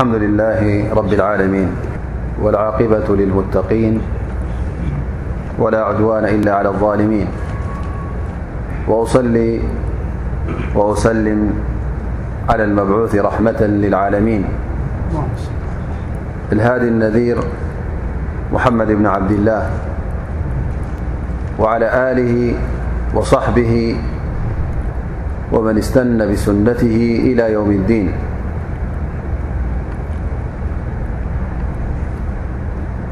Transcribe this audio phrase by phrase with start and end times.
[0.00, 1.68] الحمد لله رب العالمين
[2.42, 4.00] والعاقبة للمتقين
[5.60, 7.26] ولا عدوان إلا على الظالمين
[8.88, 9.60] وأصل
[10.74, 11.38] وأسلم
[12.48, 14.44] على المبعوث رحمة للعالمين
[16.52, 17.36] الهادي النذير
[18.52, 19.70] محمد بن عبد الله
[21.60, 22.54] وعلى آله
[23.14, 23.96] وصحبه
[25.52, 28.10] ومن استن بسنته إلى يوم الدين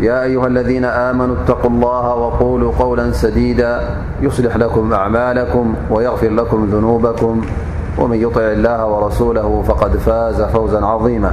[0.00, 7.40] يا أيها الذين آمنوا اتقوا الله وقولوا قولا سديدا يصلح لكم أعمالكم ويغفر لكم ذنوبكم
[7.98, 11.32] ومن يطع الله ورسوله فقد فاز فوزا عظيما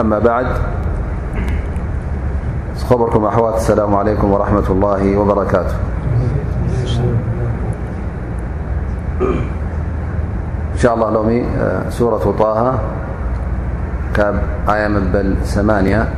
[0.00, 0.46] أما بعد
[2.92, 5.74] ركم أوا اسلام عليكم ورحمة الله وبركاته
[10.74, 12.74] إن شاء اللهورةاه
[14.16, 16.08] يمامنا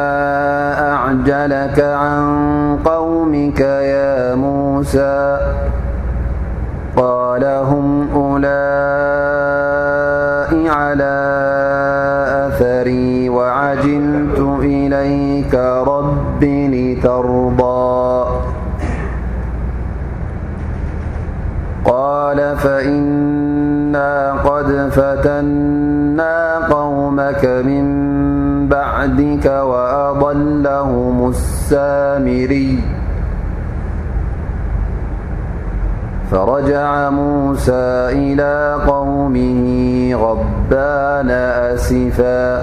[0.93, 5.39] أعجلك عن قومك يا موسى
[6.97, 11.23] قال هم أولء على
[12.49, 14.12] أثري وعجل
[14.63, 15.55] إليك
[15.87, 18.27] ربن ترضى
[21.85, 27.85] قال فإنا قد فتنا قومك من
[28.69, 32.79] بعدك وأضلهم السامري
[36.31, 39.69] فرجع موسى إلى قومه
[40.15, 42.63] غبانا أسفا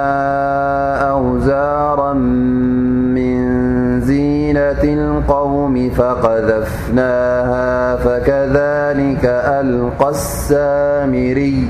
[1.10, 3.40] أوزارا من
[4.01, 9.25] زينة القوم فقذفناها فكذلك
[9.60, 11.69] ألقى السامري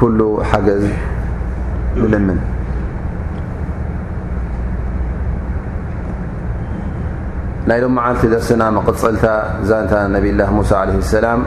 [0.00, 0.18] كل
[0.50, 0.84] حجز
[2.00, 2.38] نلمن
[7.70, 9.24] ናይ ድም ዓነቲ ደስና መቅፅልታ
[9.68, 11.40] ዛንታ ነብላ ሙሳ ለ ሰላም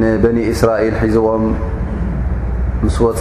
[0.00, 1.44] ንበኒ እስራኤል ሒዝዎም
[2.84, 3.20] ምስ ወፀ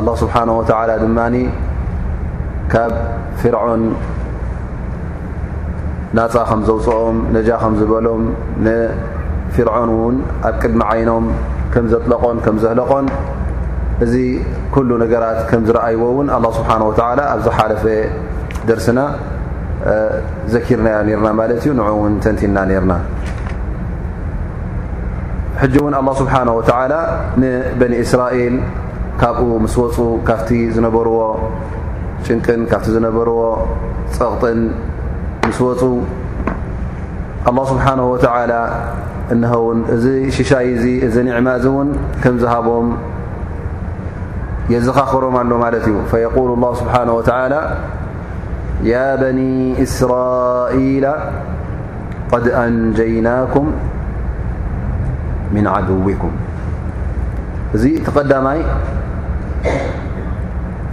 [0.00, 1.34] ኣላه ስብሓነ ወተላ ድማኒ
[2.74, 2.92] ካብ
[3.40, 3.82] ፍርዖን
[6.18, 8.22] ናፃ ከም ዘውፅኦም ነጃ ከም ዝበሎም
[8.66, 10.16] ንፍርዖን እውን
[10.48, 11.24] ኣብ ቅድሚ ዓይኖም
[11.72, 13.06] ከም ዘጥለቆን ከም ዘህለቆን
[14.04, 14.14] እዚ
[14.74, 17.84] ኩሉ ነገራት ከም ዝረኣይዎ እውን ኣ ስብሓነ ወላ ኣብ ዝሓለፈ
[20.52, 21.88] ዘ ቲና ን لله
[26.34, 26.58] ه و
[27.42, 28.54] ንن ስራኤል
[29.20, 29.96] ካብኡ ስ ፁ
[30.28, 30.40] ካብ
[30.76, 31.18] ዝነበርዎ
[32.26, 33.40] ጭንቅን ካ ዝነበርዎ
[34.16, 34.60] ፀቕጥን
[35.56, 35.82] ስ ፁ
[37.48, 38.14] لله ስنه و
[39.34, 40.04] እنውን እዚ
[40.36, 40.66] ሽሻይ
[41.06, 41.88] እዚ ዕማ እውን
[42.34, 42.86] ምዝሃቦም
[44.72, 45.94] የዘኻክሮ ኣ እዩ
[48.84, 51.06] يا بني إسرائيل
[52.32, 53.64] قد أنجيناكم
[55.52, 56.30] من عدوكم
[57.74, 58.60] እ تقمي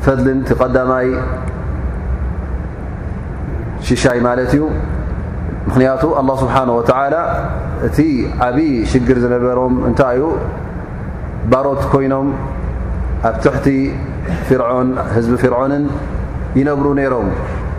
[0.02, 1.10] فضل تقدمي
[3.84, 4.54] ششي لت
[5.76, 7.22] منية الله سبحانه وتعالى
[7.96, 8.00] ت
[8.46, 10.02] عبي شر نبرم نت
[11.52, 12.28] برت كينم
[13.26, 13.68] بتحت
[14.48, 15.82] ف هب فرعون
[16.56, 17.28] ينبر نيرم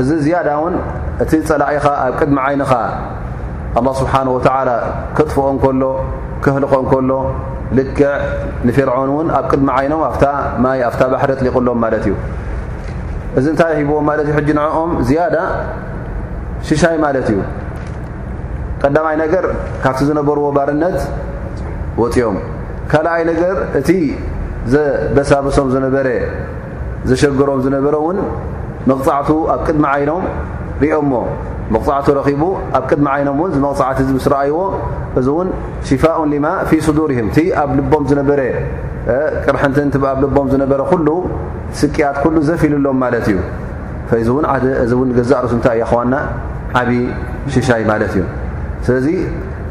[0.00, 0.74] እዚ ዝያዳ እውን
[1.22, 2.72] እቲ ፀላእኢኻ ኣብ ቅድሚ ዓይንኻ
[3.78, 4.70] ኣላه ስብሓን ወተዓላ
[5.16, 5.84] ክጥፍኦን ከሎ
[6.44, 7.10] ክህልቆን ከሎ
[7.78, 8.10] ልክዕ
[8.66, 10.32] ንፍርዖን እውን ኣብ ቅድሚ ዓይኖም ኣ
[10.64, 12.14] ማይ ኣፍታ ባሕሪ ጥሊቕሎም ማለት እዩ
[13.38, 15.36] እዚ እንታይ ሂብዎም ማለት እዩ ሕጂ ንዕኦም ዝያዳ
[16.68, 17.38] ሽሻይ ማለት እዩ
[18.82, 19.44] ቀዳማይ ነገር
[19.82, 20.98] ካብቲ ዝነበርዎ ባርነት
[22.02, 22.36] ወፅኦም
[22.92, 23.88] ካልኣይ ነገር እቲ
[24.72, 26.08] ዘበሳበሶም ዝነበረ
[27.10, 28.18] ዘሸገሮም ዝነበረ ውን
[28.90, 29.20] መቕፃዕ
[29.54, 30.22] ኣብ ቅድሚ ዓይኖም
[30.82, 31.12] ሪኦሞ
[31.74, 32.42] መቕዕ ረኺቡ
[32.76, 34.58] ኣብ ቅድሚ ዓይኖም ን መቕፃዕቲ ምስ ረኣይዎ
[35.20, 35.48] እዚ እውን
[35.88, 38.40] ሽፋءን ሊማ ፊ ዱሪም ቲ ኣብ ልቦም ዝነበረ
[39.44, 41.08] ቅርሕንትኣብ ልቦም ዝነበረ ኩሉ
[41.80, 43.38] ስቅያት ኩሉ ዘፊሉሎም ማለት እዩ
[44.10, 44.46] ፈዚ እውን
[44.84, 46.14] እዚ ን ገዛእርሱ ታይ ይኸዋና
[46.80, 46.92] ዓብዪ
[47.56, 48.22] ሽሻይ ማለት እዩ
[48.86, 49.06] ስለዚ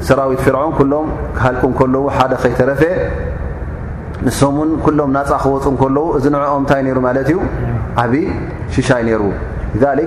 [0.07, 2.81] ሰራዊት ፊርዖን ኩሎም ክሃልቁ ከለዉ ሓደ ከይተረፈ
[4.27, 7.37] ንሶምን ኩሎም ናፃ ክወፁ ከለዉ እዚ ንዕኦም ንታይ ይሩ ማት እዩ
[8.75, 8.77] ዚ
[9.07, 9.27] ይ ዓ
[9.81, 10.05] ዝረ እ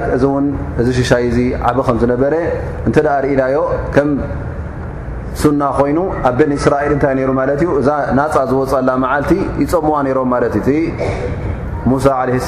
[3.24, 3.56] ርእናዮ
[4.10, 4.12] ም
[5.58, 7.30] ና ኮይኑ ኣብ ስራኤል እታይ ሩ
[7.64, 8.20] ዩ እዛ ና
[8.50, 9.32] ዝፅላ ዓልቲ
[9.62, 10.72] ይፀምዋ ሮም እዩ
[12.36, 12.38] እ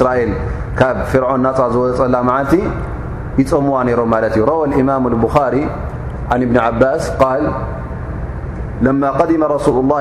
[0.00, 0.30] ስራኤል
[0.78, 2.16] ካ ፍዖን ና ዝፅላ
[2.52, 2.54] ቲ
[3.40, 3.90] ይፀምዋ ም
[4.28, 4.38] እዩ
[5.56, 5.58] ሪ
[8.86, 8.88] ኒ
[9.90, 9.92] ባ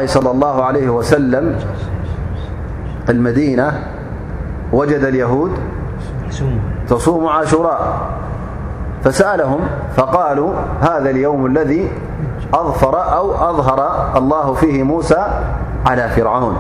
[1.11, 1.45] س لل
[3.37, 3.47] صى
[4.73, 5.51] وجد اليهود
[6.87, 7.97] تصوم عاشراء
[9.03, 9.59] فسألهم
[9.95, 11.87] فقالوا هذا اليوم الذي
[12.53, 15.27] أظفر أو أظهر الله فيه موسى
[15.85, 16.55] على فرعون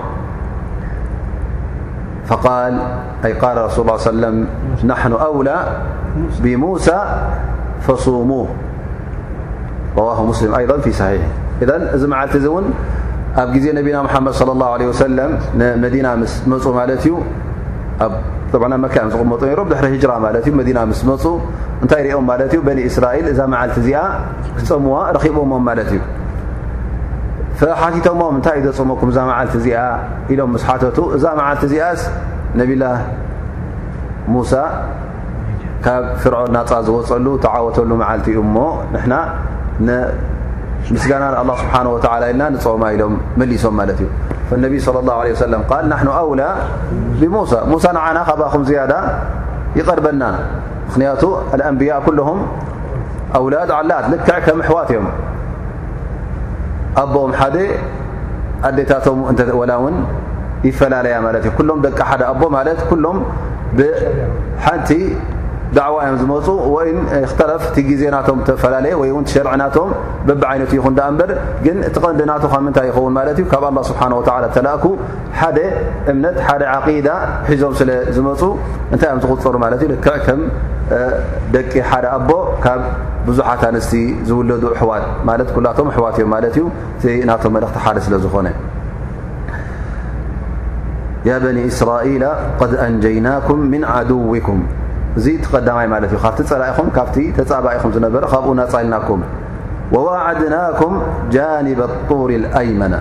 [2.25, 4.47] فقالأي قال رسول الله ليه سلم
[4.83, 5.79] نحن أولى
[6.39, 7.03] بموسى
[7.81, 8.47] فصوموه
[9.97, 11.21] رواه مسلم أيضا في صحيح
[11.61, 12.73] إذ مع لتزون
[13.37, 17.09] أز نبينا محمد صلى الله عليه وسلم مدينة ممالت
[18.05, 21.23] ኣብብና መክያ ዝቕመጡ ሮ ድሕሪ ሂጅራ ማለት እዩ መዲና ምስ መፁ
[21.83, 23.99] እንታይ ርኦም ማለት እዩ በኒ እስራኤል እዛ መዓልቲ እዚኣ
[24.59, 26.01] ክፀምዋ ረኪቦሞም ማለት እዩ
[27.59, 29.79] ፈሓቲቶሞም እንታይ እዩ ዘፀመኩም እዛ መዓልቲ እዚኣ
[30.33, 32.01] ኢሎም ምስ ሓተቱ እዛ መዓልቲ እዚኣስ
[32.61, 32.83] ነብላ
[34.33, 34.53] ሙሳ
[35.85, 38.59] ካብ ፍርዖን ናፃ ዝወፀሉ ተዓወተሉ መዓልቲ ዩ ሞ
[38.93, 39.13] ንና
[40.93, 44.09] ምስጋና ንአ ስብሓ ወተላ ኢልና ንፆማ ኢሎም መሊሶም ማለት እዩ
[44.51, 46.55] فالنبي صلى الله عليه وسلم قال نحن أولى
[46.91, 48.23] بموسى موسى نعن
[48.53, 49.03] بم زيدة
[49.75, 50.15] يقربن
[50.97, 52.47] منة الأنبياء كلهم
[53.35, 55.05] أولاد علت لكع كم حوت يم
[56.97, 57.15] أب
[58.77, 59.95] د اد ول ون
[60.65, 61.87] يفللي كلم د
[62.89, 63.17] كلم
[65.93, 66.47] ዋ ዮም ዝመፁ
[67.29, 69.89] ክተረፍ ቲ ግዜናቶም ተፈላለየ ወይ ሸርዕናቶም
[70.27, 70.85] በብ ይነት ይኹ
[71.19, 71.31] በር
[71.65, 74.85] ግን ቲ ቀንዲናቶ ከምንታይ ይኸውን ማ እዩ ካብ له ስብሓه ተላእኩ
[75.39, 75.57] ሓደ
[76.11, 77.09] እምነት ደ قዳ
[77.51, 78.41] ሒዞም ስለዝመፁ
[78.93, 79.65] እንታይ እዮም ዝغፅሩ ማ
[80.05, 80.09] ከ
[81.55, 81.69] ደቂ
[82.03, 82.29] ደ ኣቦ
[82.63, 82.81] ካብ
[83.27, 83.93] ብዙሓት ኣንስቲ
[84.29, 86.39] ዝውለዱ ኣሕዋት ኩላ ኣሕዋት እዮም ማ
[87.19, 88.47] ዩ ናቶ መልክቲ ሓደ ስለዝኾነ
[91.29, 91.47] ያ በ
[91.79, 92.23] ስራላ
[92.61, 94.59] قድ ንጀይናكም ن ድውኩም
[95.19, 99.21] እ ቀዳማይ ማለት እዩ ካብቲ ፀላኢኹም ካብቲ ተፃባኢኹም ዝነበረ ካብኡ ናፃልናኩም
[99.93, 100.93] وዋዓድናكም
[101.35, 102.95] ጃኒب الطር اኣይመና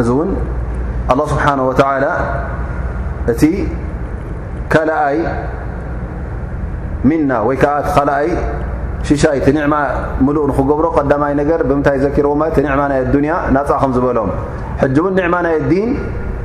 [0.00, 0.30] እዚ እውን
[1.10, 1.72] لله ስብሓه و
[3.32, 3.42] እቲ
[4.72, 5.16] ካኣይ
[7.08, 8.26] ምና ወይ ከዓ ካኣይ
[9.08, 9.74] ሽሻይ ቲ ኒዕማ
[10.26, 14.30] ምሉእ ንክገብሮ ቀዳማይ ነገር ብምንታይ ዘኪርዎ ዕማ ናይ ዱንያ ናፃኹም ዝበሎም
[15.18, 15.74] ን ማ ና ዲ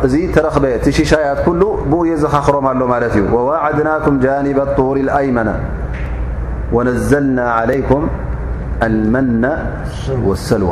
[0.06, 0.54] እዚ ተረክ
[0.98, 2.80] ሽሻيት ل ي ዘኻኽሮም ኣሎ
[3.14, 5.48] እዩ وعድنك ጃنب الطر الأيمن
[6.76, 7.90] ونዘل عليك
[8.94, 9.44] لመن
[10.26, 10.70] والሰلዋ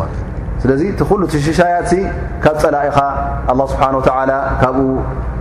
[0.63, 0.71] ስለ
[1.59, 1.67] ሽያ
[2.45, 2.99] ካብ ፀላኢኻ
[3.53, 4.03] الله ስبنه و
[4.63, 4.79] ካብኡ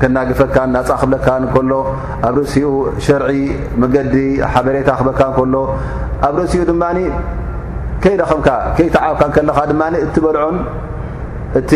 [0.02, 1.28] ከናقፈካ ናብለካ
[1.72, 1.74] ሎ
[2.28, 2.66] ኣብ ርእሲኡ
[3.06, 3.30] شርዒ
[3.82, 4.16] መዲ
[4.54, 5.56] حበሬታ ካ ሎ
[6.28, 6.74] ኣብ ርእሲኡ ድ
[8.04, 8.22] ከይም
[8.80, 9.20] ይተعብ
[9.50, 9.58] ልዖ
[11.58, 11.72] እቲ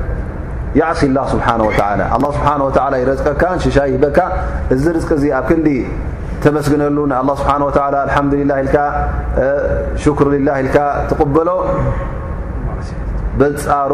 [0.78, 1.70] የዓሲ ላ ስብሓ ወ
[2.14, 2.68] ኣ ስብሓ ወ
[3.02, 4.18] ይረቀካን ሽሻይ ይህበካ
[4.74, 5.68] እዚ ርቂ ዚ ኣብ ክንዲ
[6.44, 7.96] ተመስግነሉ ኣ ስብሓ ኣሓዱላ
[8.66, 8.76] ልካ
[10.02, 10.76] ሽር ላ ኢልካ
[11.10, 11.48] ትቕበሎ
[13.40, 13.92] በፃሩ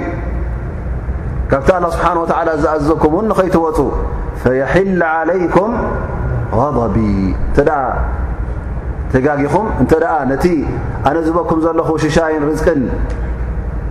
[1.51, 2.21] ካብቲ لله ስብሓንه
[2.63, 3.79] ዝኣዘኩም ውን ንኸይትወፁ
[4.41, 5.71] ፈየሕል عለይኩም
[6.57, 6.97] غضቢ
[7.49, 7.59] እንተ
[9.11, 9.91] ትጋጊኹም እንተ
[10.31, 10.45] ነቲ
[11.09, 12.81] ኣነዝበኩም ዘለኹ ሽሻይን ርዝቅን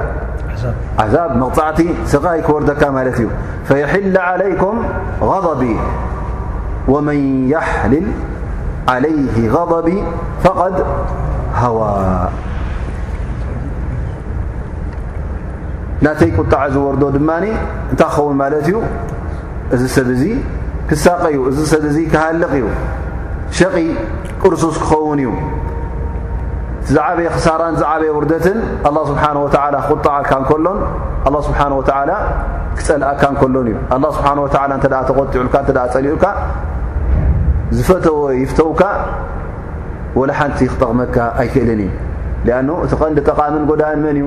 [1.12, 1.16] ዛ
[1.56, 2.14] قዕቲ ስ
[2.46, 2.62] ክር
[3.16, 3.20] እዩ
[3.68, 4.62] فيحل علك
[5.30, 5.62] غض
[6.92, 7.18] ومن
[7.54, 7.94] يحል
[8.94, 9.72] عليه غض
[10.44, 10.74] فقد
[11.62, 11.78] هو
[16.04, 17.30] ናተይ ቁጣዕ ዝወርዶ ድማ
[17.92, 18.74] እንታይ ክኸውን ማለት እዩ
[19.74, 20.24] እዚ ሰብ እዚ
[20.88, 22.64] ክሳቀ እዩ እዚ ሰብ እዚ ክሃልቕ እዩ
[23.58, 23.76] ሸቂ
[24.42, 25.30] ቅርሱስ ክኸውን እዩ
[26.90, 29.46] ዝዓበየ ክሳራን ዝዓበየ ውርደትን ኣه ስብሓه ወ
[29.86, 30.78] ክቁጣዓካ እከሎን
[31.26, 31.82] ኣ ስብሓ ወ
[32.78, 34.26] ክፀልኣካ ከሎን እዩ ኣ ስብሓ
[34.78, 35.54] እተ ተቆጢዑልካ
[35.94, 36.26] ፀሊዑልካ
[37.76, 38.82] ዝፈተወ ይፍተውካ
[40.18, 41.82] ወለ ሓንቲ ክጠቕመካ ኣይክእልን
[42.44, 44.26] እዩ ኣ እቲ ቐንዲ ጠቓምን ጎዳእን መን እዩ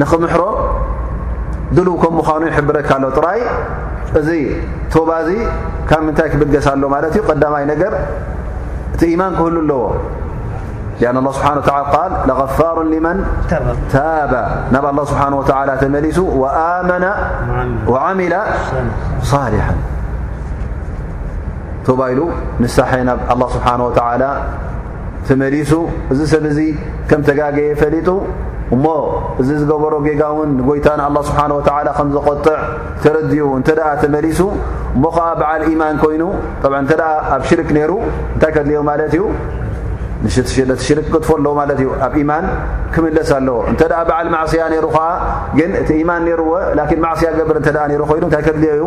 [0.00, 0.42] نኽምሕሮ
[1.76, 2.78] ድል ك ዃኑ يبረ
[3.26, 3.40] ራይ
[4.20, 4.28] እዚ
[5.08, 5.20] ባ
[5.88, 6.82] ካብ ታይ ክብገስ ኣሎ
[7.16, 8.26] ዩ
[9.00, 9.80] ت إيمان ህل لዎ
[11.00, 13.16] لأن الله سبنه و تعلى ال لغፋر لمن
[13.94, 14.32] تاب
[14.72, 17.02] ናብ الله سبنه وتعل تመلሱ ون
[17.92, 18.34] وعمل
[19.32, 19.74] صالحا
[22.02, 22.12] بይ
[22.64, 24.30] نسحي نብ الله سبحنه و تعلى
[25.42, 25.72] መلሱ
[26.12, 26.58] እዚ ሰብ ዚ
[27.10, 28.08] ك تجي ፈጡ
[28.74, 28.86] እሞ
[29.40, 31.66] እዚ ዝገበሮ ጌጋ ውን ጎይታ ንه ስብሓه
[31.98, 32.56] ከም ዝቆጥዕ
[33.02, 33.68] ተረድኡ እንተ
[34.02, 34.40] ተመሊሱ
[34.96, 36.22] እሞ ከዓ በዓል ኢማን ኮይኑ
[36.90, 36.96] ተ
[37.34, 37.92] ኣብ ሽርክ ይሩ
[38.36, 39.22] እታይ ከድል ማ እዩ
[40.24, 42.44] ቲ ሽርክ ገጥፎ ኣለዎ ማለት ዩ ኣብ ማን
[42.94, 45.06] ክምለስ ኣለዎ እንተ በዓል ማእስያ ይሩ ከዓ
[45.58, 46.50] ግን እቲ ኢማን ነርዎ
[47.06, 48.86] ማዕስያ ገብር እ ኮይኑእታይ ከድልዮ ዩ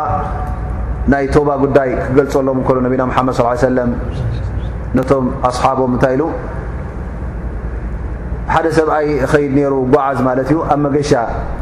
[1.11, 3.89] ናይ ቶባ ጉዳይ ክገልጸሎም እከሎ ነቢና መድ ص ሰለም
[4.97, 6.23] ነቶም ኣስሓቦም እንታይ ኢሉ
[8.53, 11.11] ሓደ ሰብ ኣይ ኸይድ ሩ ጓዓዝ ማለት እዩ ኣብ መገሻ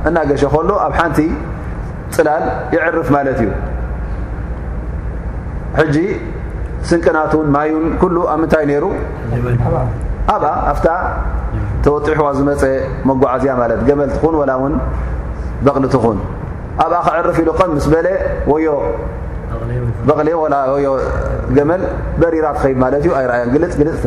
[0.07, 1.19] እናገሻ ከሎ ኣብ ሓንቲ
[2.15, 2.43] ፅላል
[2.75, 3.49] ይዕርፍ ማለት እዩ
[6.89, 8.87] ስንቀናትን ዩን ብ ምታይ ሩ
[10.33, 10.79] ኣብ ኣፍ
[11.85, 12.63] ተወጢሕዋ ዝፀ
[13.09, 13.51] መጓዓዝያ
[13.89, 14.19] ገመል ት
[15.65, 16.17] በغሊ ትኹን
[16.85, 17.61] ኣብ ዕርፍ ኢሉከ
[20.07, 21.83] በለ መል
[22.21, 22.45] በራ
[23.05, 23.09] ድ
[24.03, 24.05] ፅ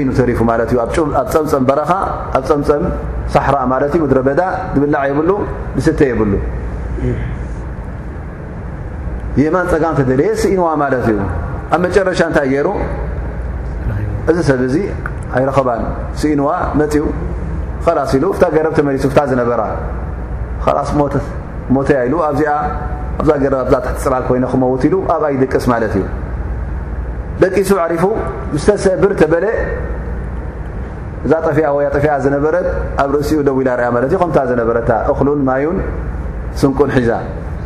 [0.00, 1.90] ይኑ ሪፉ ፀምፀም በረኻ
[2.38, 2.82] ኣብ ፀምፀም
[3.34, 3.56] ሳራ
[4.16, 4.40] ረ በዳ
[4.82, 5.30] ብላ የብሉ
[5.86, 6.32] ስ የብሉ
[9.42, 9.84] የማን ፀጋ
[10.28, 10.66] የ ኢንዋ
[11.74, 12.68] ኣብ መጨረሻ እንታይ የይሩ
[14.30, 14.76] እዚ ሰብ እዙ
[15.38, 15.82] ኣይረኸባን
[16.20, 16.48] ስኢንዋ
[16.80, 17.04] መፅው
[17.84, 19.62] ኸላስ ኢሉ ፍታ ገረብ ተመሊሱ ፍታ ዝነበራ
[20.88, 20.90] ስ
[21.76, 22.52] ሞተያ ኢሉ ኣብዚኣ
[23.20, 26.06] ኣብዛ ገረብ ኣዛ ትሕትፅላል ኮይ ክመውት ኢሉ ኣብኣ ይደቅስ ማለት እዩ
[27.42, 28.04] ደቂሱ ዓሪፉ
[28.54, 29.46] ምስተሰብር ተበለ
[31.26, 32.68] እዛ ጠፊኣ ወ ጠፊኣ ዝነበረት
[33.02, 35.78] ኣብ ርእሲኡ ደው ኢላ ርያ ማለት እዩ ከምታ ዘነበረታ እክሉን ማዩን
[36.62, 37.10] ስንቁን ሒዛ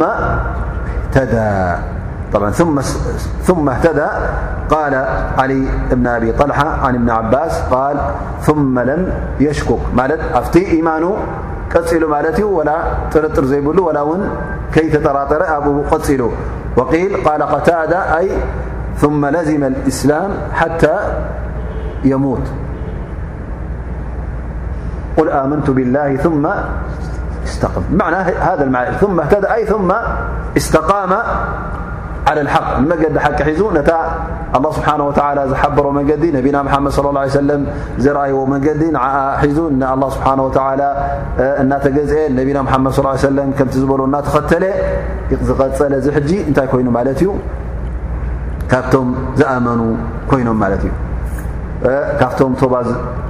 [2.31, 4.07] ثم اهتدى
[4.69, 4.93] قال
[5.37, 7.97] علي بن أبي طلحة عن بن عباس قال
[8.41, 11.03] ثم لم يشككت إيمان
[11.91, 14.07] ل مالت ولاي ولا
[14.73, 16.21] كيرل
[16.75, 18.23] ويل قال قتاد أ
[18.97, 20.95] ثم لزم الإسلام حتى
[22.03, 22.45] يموت
[25.17, 26.47] قل آمنت بالله ثم
[27.43, 29.91] استقعنىهذا العثم تىأثم
[30.57, 31.11] استقام
[32.25, 32.31] ሓ
[32.81, 33.81] ንመገዲ ሓቂ ሒዙ ነ
[34.75, 35.05] ስብሓ
[35.51, 36.91] ዝሓበሮ መንዲ ነቢና መድ
[37.35, 37.49] ሰለ
[38.05, 38.65] ዘረይዎ መንዲ
[39.43, 39.57] ሒዙ
[40.17, 40.27] ስብሓ
[41.63, 44.65] እናተገአ ነና ድ ሰለ ም ዝበሎ እናተኸተለ
[45.49, 47.29] ዝቀፀለ ዝሕጂ እንታይ ይኑ ማ እዩ
[48.73, 49.07] ካብቶም
[49.39, 49.81] ዝኣመኑ
[50.29, 50.91] ኮይኖም ማት እዩ
[52.19, 52.77] ካብቶም ባ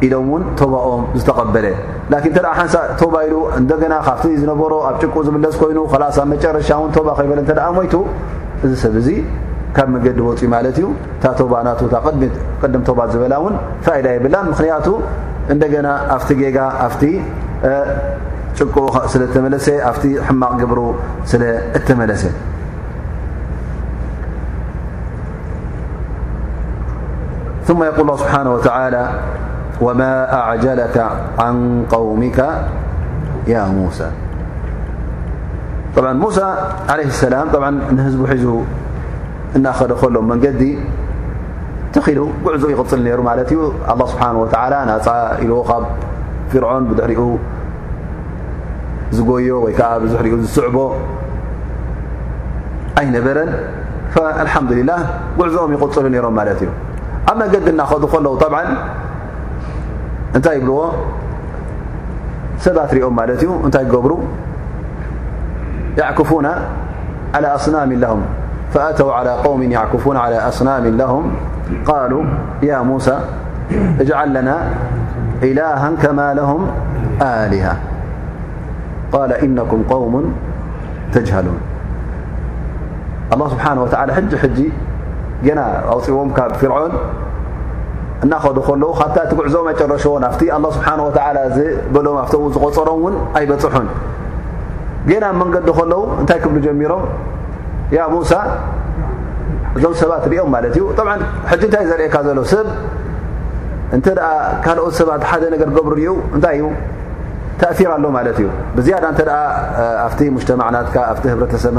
[0.05, 1.65] ኢሎም ውን ባኦም ዝተቐበለ
[2.37, 2.75] ተሓንሳ
[3.15, 5.79] ባ ኢሉ እንደና ካብቲ ዝነበሮ ኣብ ጭቁ ዝብለስ ኮይኑ
[6.17, 7.39] ሳብ መጨረሻ ን ባ ከይበለ
[7.79, 7.93] ሞቱ
[8.65, 8.93] እዚ ሰብ
[9.75, 10.05] ካብ መዲ
[10.39, 10.43] ፅ
[10.73, 12.27] ዩ
[12.63, 13.35] ድ ب ዝበላ
[13.95, 14.87] ئد ይብላ ክንያቱ
[15.53, 16.19] እና ኣ
[18.57, 18.65] ق ሰ
[20.41, 20.79] ማق ብሩ
[22.01, 22.23] መለሰ
[27.67, 27.97] ق
[28.31, 28.51] ه نه
[29.85, 30.97] وى و أعلك
[31.43, 31.55] عن
[31.93, 32.39] قومك
[33.49, 33.59] ى
[36.23, 36.37] ሙሳ
[36.91, 37.35] عለ ሰላ
[37.95, 38.45] ንህዝ ሒዙ
[39.57, 40.61] እናኸደ ከሎ መንገዲ
[41.93, 45.07] ተኽሉ ጉዕዞኡ ይغፅሉ ይሩ ማ እዩ لله ስብሓه ናፀ
[45.43, 45.83] ኢልዎ ካብ
[46.51, 47.27] ፍርዖን ብዙሕ ኡ
[49.15, 50.75] ዝጎዮ ወይከዓ ብዙ ኡ ዝስዕቦ
[53.01, 53.49] ኣይነበረን
[54.47, 54.99] لሓዱላه
[55.39, 56.69] ጉዕዞኦም ይقፅሉ ይሮም ማለት እዩ
[57.29, 58.55] ኣብ መንገዲ እናኸዱ ከለዉ ብ
[60.37, 60.79] እንታይ ይብልዎ
[62.65, 64.11] ሰባት ሪኦም ማለ እዩ እንታይ ብሩ
[65.97, 66.45] يكفون
[67.35, 68.21] على أصنام لهم
[68.73, 71.33] فأتوا على قوم يعكفون على أصنام لهم
[71.85, 72.23] قالوا
[72.63, 73.19] يا موسى
[73.99, 74.57] اجعل لنا
[75.43, 76.67] إلها كما لهم
[77.21, 77.77] آلهة
[79.11, 80.33] قال إنكم قوم
[81.13, 81.57] تجهلون
[83.33, 84.35] الله سبحانه وتعالى حج
[85.43, 85.99] ج ن أو
[86.49, 86.91] فرعن
[88.23, 91.43] أنخ ل بت تقعዞم رش فت الله سبحانه وتعلى
[91.95, 93.85] لم فت غرم ون أيبحن
[95.23, 97.03] ና መንገዲ ከለዉ እንታይ ክብ ጀሚሮም
[98.13, 98.31] ሙሳ
[99.77, 100.83] እዞም ሰባት ርኦም እዩ
[101.73, 102.67] ታይ ዘርአካ ዘሎ ሰብ
[103.97, 103.99] እ
[104.65, 105.43] ካልኦት ሰባት ሓደ
[105.87, 106.63] ብ ዩ ንታይ ዩ
[107.61, 108.05] ተأፊር ኣሎ
[108.37, 108.47] እዩ
[108.85, 108.93] ቲ
[110.61, 110.95] ናት
[111.33, 111.73] ህረተሰብ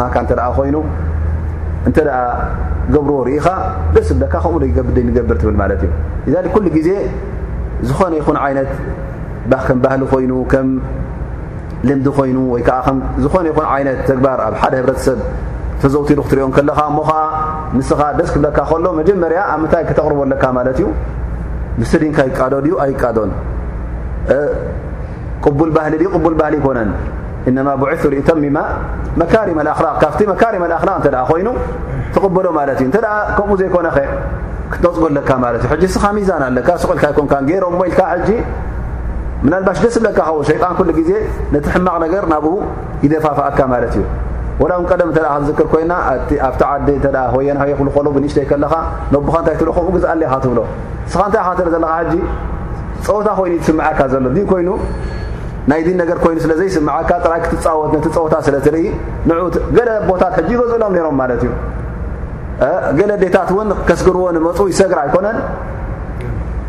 [0.58, 0.76] ኮይኑ
[2.94, 3.46] ገብርዎ ርኢኻ
[3.94, 5.38] ደስ ዝ ከኡ ገብር
[5.70, 5.72] ል
[6.88, 6.90] ዜ
[7.88, 8.22] ዝኾነ ይ
[8.66, 10.28] ት ባ ይ
[11.88, 12.64] ል ይ
[13.24, 13.44] ዝኾነ
[13.80, 15.18] ይን ት ተግባር ኣብ ደ ህሰብ
[15.82, 16.80] ተዘውቲሉ ክትሪኦም ለኻ
[17.76, 20.80] ንስኻ ደስ ክብለካ ሎ መጀመርያ ኣብ ታይ ክተقርበለካ እዩ
[21.80, 23.30] ም ድ ይቃዶዩ ኣይቃዶን
[25.44, 26.90] ቅቡል ባህሊ ቡል ባሊ ይኮነን
[27.48, 29.68] እ ብ ኡቶ መሪ መላ
[30.02, 30.20] ካብቲ
[30.62, 31.48] መሪ ክላ ይኑ
[32.16, 32.46] ትበሎ
[33.38, 33.96] ከምኡ ዘኮነኸ
[35.62, 36.38] ትነፅጎካ ሚዛኣ
[37.56, 37.64] ኢል
[39.44, 41.10] ምናልባሽ ደስ ብለካኸው ሸጣን ኩሉ ግዜ
[41.54, 42.52] ነቲ ሕማቕ ነገር ናብኡ
[43.04, 44.04] ይደፋፋእካ ማለት እዩ
[44.62, 45.92] ወላው ቀደም ተ ክትዝክር ኮይና
[46.48, 46.88] ኣብቲ ዓዲ
[47.38, 48.74] ወየና ክብልል ብንእሽተይ ከለኻ
[49.14, 50.58] ነቡካ ንታይ ትከምኡ ግዛእለይኻ ትብሎ
[51.08, 51.90] ንስ ንታይ ካ ር ዘለካ
[53.06, 54.68] ፀወታ ኮይኑ ዩትስምዓካ ዘሎ ድ ኮይኑ
[55.70, 58.84] ናይ ዲን ነገር ኮይኑ ስለ ዘይስምዓካ ጥራይ ክትፃወት ነቲ ፀወታ ስለ ትርኢ
[59.28, 59.42] ን
[59.76, 61.52] ገለ ቦታት ይገፅ ሎም ነሮም ማለት እዩ
[62.98, 65.38] ገለ ዴታት ውን ከስግርዎ ንመፁ ይሰግር ኣይኮነን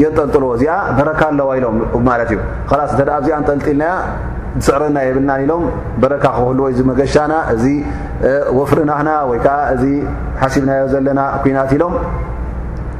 [0.00, 2.38] የንጠልጥልዎ እዚኣ በረካ ኣለዋ ኢሎምማት እዩ
[2.92, 3.84] ስ እተ ዚኣ ንጠልጢልና
[4.64, 5.62] ዝስዕረና የብልና ኢሎም
[6.02, 7.64] በረካ ክህልዎ ዚ መገሻና እዚ
[8.58, 9.84] ወፍርናና ወይ ከዓ እዚ
[10.42, 11.94] ሓሲብናዮ ዘለና ኩናት ኢሎም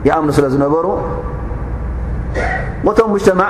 [0.06, 0.86] ይኣም ስለ ዝነበሩ
[2.98, 3.42] ቶም ጅተማ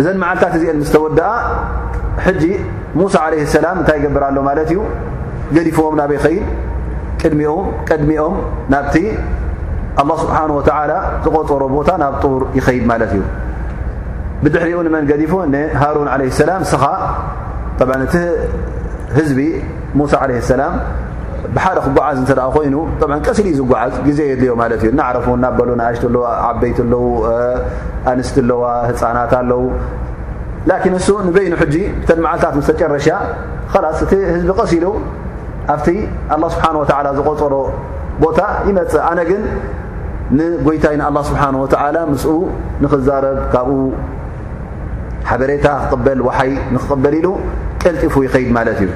[0.00, 1.28] እذ መዓልታ እዚ س ወድኣ
[2.98, 4.38] مሳ عليه السላم ታይ يقبር ሎ
[5.54, 6.02] ዩ ዲፎዎ ና
[7.22, 7.34] يድ
[8.00, 8.34] ድሚኦም
[8.74, 8.86] ናብ
[10.02, 10.90] الله سبنه وتعل
[11.24, 13.22] ዝغፀሮ ቦታ ናብ ር ييድ እዩ
[14.42, 15.32] بድሪኡ ن ዲፎ
[15.82, 16.50] ሃرن عليه لسላ
[20.50, 20.52] س
[21.56, 22.74] ብሓደ ክጓዓዝ እተ ኮይኑ
[23.26, 25.98] ቀሲሉ ዩ ዝጓዓዝ ግዜ የድልዮ ማት እ ናረፉ እናበሉ እሽ
[26.30, 27.04] ኣ ዓበይት ኣለዉ
[28.12, 29.62] ኣንስት ኣለዋ ህፃናት ኣለዉ
[30.68, 31.74] ን ንሱ ንበይኑ ሕጂ
[32.08, 33.08] ተን መዓልታት ስ ተጨረሻ
[33.84, 34.84] ላስ እቲ ህዝቢ ቀሲሉ
[35.72, 35.86] ኣብቲ
[36.42, 36.84] له ስብሓه و
[37.18, 37.54] ዝቆፀሮ
[38.22, 39.42] ቦታ ይመፅእ ኣነ ግን
[40.38, 41.48] ንጎይታይ ን لله ስብሓه
[42.12, 42.32] ምስኡ
[42.82, 43.70] ንክዛረብ ካብኡ
[45.30, 47.26] ሓበሬታ ክበል وሓይ ንክقበል ኢሉ
[47.82, 48.90] ቀልጢፉ ይከይድ ማለት እዩ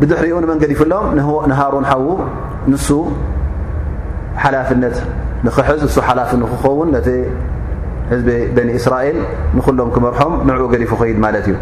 [0.00, 1.06] ብድሕሪኡ ንመን ገዲ ይፍሎም
[1.50, 2.06] ንሃሩሓዉ
[2.70, 2.88] ንሱ
[4.42, 4.96] ሓላፍነት
[5.46, 7.08] ንኽሕዝ ሱ ሓላፍ ክኸውን ነቲ
[8.10, 8.20] ህዝ
[8.56, 9.18] በن እስራኤል
[9.58, 11.54] ንሎም ክመርሖም ንዕኡ ገዲፉ ኽይድ ማለት እዩ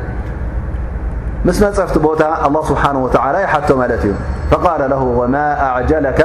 [1.47, 3.09] ምስ መፀፍቲ ቦታ الله ስብሓنه و
[3.45, 4.13] ይሓቶ ማለት እዩ
[4.51, 6.21] فقل له وማ ኣعجለك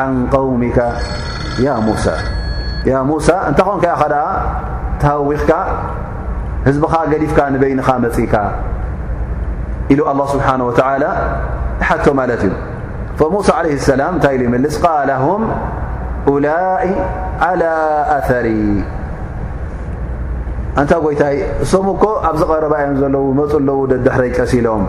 [0.00, 0.78] عን قوሚك
[3.08, 4.06] ሙሳ እንታይ ኾን ከ ኣ
[5.02, 5.50] ተሃዊኽካ
[6.66, 8.34] ህዝቢኻ ገዲፍካ ንበይኒኻ መፅኢካ
[9.92, 10.76] ኢሉ لله ስبሓنه وى
[11.88, 12.52] ሓቶ ማለት እዩ
[13.18, 14.34] فሙሳى عليه السላም እንታይ
[14.64, 15.22] ልስ ቃله
[16.30, 16.90] أوላእ
[17.46, 17.70] على
[18.16, 18.46] ኣثሪ
[20.80, 24.82] እንታ ጎይታይ እሶም እኮ ኣብዝቐረባእዮም ዘለው መፁ ኣለዉ ደድሕረ ቀሲሎም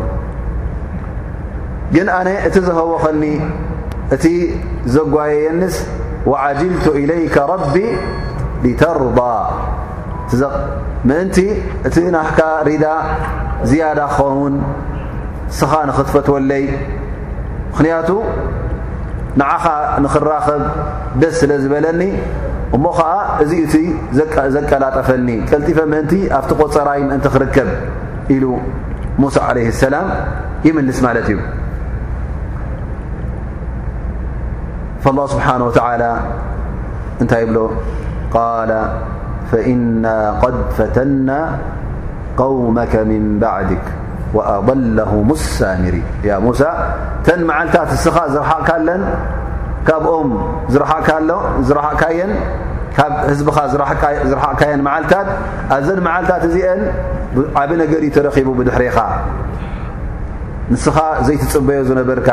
[1.96, 3.26] ግን ኣነ እቲ ዝህወ ኸልኒ
[4.16, 4.26] እቲ
[4.96, 5.76] ዘጓየየንስ
[6.30, 7.76] وعجልቱ إلይك رቢ
[8.64, 9.36] لተርضى
[11.10, 11.38] ምእንቲ
[11.88, 12.20] እቲ ና
[12.70, 12.86] ሪዳ
[13.70, 14.56] ዝያዳ ክኸውን
[15.60, 16.64] ስኻ ንኽትፈትወለይ
[17.70, 18.10] ምኽንያቱ
[19.42, 19.66] ንዓኻ
[20.04, 20.64] ንኽራኸብ
[21.22, 22.02] ደስ ስለ ዝበለኒ
[22.76, 23.12] እሞ ኸዓ
[23.44, 23.76] እዚ እቲ
[24.56, 27.70] ዘቀላጠፈኒ ቀልጢፈ ምእንቲ ኣብቲ ቆፀራይ ምእንቲ ክርከብ
[28.36, 28.46] ኢሉ
[29.24, 30.08] ሙሳ ለ ሰላም
[30.68, 31.40] ይምልስ ማለት እዩ
[35.06, 36.00] فالله ስብሓه
[37.22, 37.58] እንታይ ይብሎ
[39.52, 40.06] فإና
[40.42, 41.30] قድ ፈተና
[42.42, 43.86] قውመك ምን ባዕድك
[44.36, 45.72] ሳ
[46.46, 46.62] ሙሳ
[47.26, 49.02] ተን መዓልታት ንስኻ ዝረሓቕካለን
[49.88, 50.30] ካብኦም
[50.74, 51.52] ዝዝየካብ
[53.30, 53.58] ህዝኻ
[54.30, 55.28] ዝረሓቕካየን መዓልታት
[55.76, 56.80] ኣዘን መዓልታት እዚአን
[57.62, 58.98] ዓብ ነገሪእ ተረኺቡ ብድሕሪኻ
[60.74, 62.30] ንስኻ ዘይትፅበዮ ዝነበርካ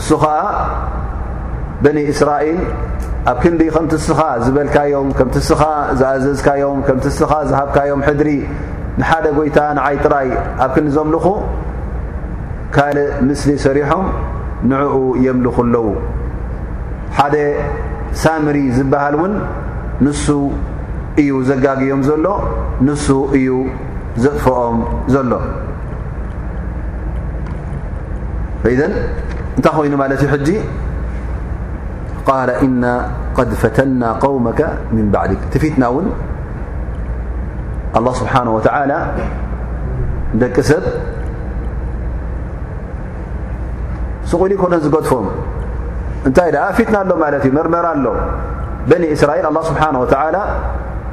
[0.00, 0.24] እሱኻ
[1.84, 2.58] በኒ እስራኤል
[3.30, 5.62] ኣብ ክንዲ ከምቲ ስኻ ዝበልካዮም ከምቲስኻ
[5.98, 8.28] ዝኣዘዝካዮም ከምቲ ስኻ ዝሃብካዮም ሕድሪ
[9.00, 10.26] ንሓደ ጐይታ ንዓይ ጥራይ
[10.64, 11.26] ኣብ ክንዘምልኹ
[12.74, 14.02] ካልእ ምስሊ ሰሪሖም
[14.70, 15.86] ንዕኡ የምልኹ ኣለዉ
[17.18, 17.34] ሓደ
[18.22, 19.34] ሳምሪ ዝበሃል እውን
[20.04, 20.26] ንሱ
[21.22, 22.26] እዩ ዘጋግዮም ዘሎ
[22.86, 23.06] ንሱ
[23.38, 23.50] እዩ
[24.24, 24.78] ዘጥፈኦም
[25.14, 25.32] ዘሎ
[28.72, 30.48] እንታይ ኮይኑ ማለት እዩ ሕጂ
[32.28, 32.84] ቃ እና
[33.50, 34.60] ድ ፈተና قውመك
[34.94, 35.30] ምን ባድ
[35.62, 35.82] ፊትና
[37.98, 38.60] لله ስብሓنه و
[40.40, 40.82] ደቂ ሰብ
[44.28, 45.26] ስቑሉ ኮነ ዝገድፎም
[46.28, 48.06] እንታይ ፊትና ኣሎ ማለት እዩ መርመራ ኣሎ
[48.88, 50.06] በኒ እስራኤል لله ስብሓنه و